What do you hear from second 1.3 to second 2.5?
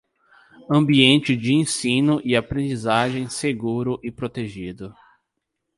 de ensino e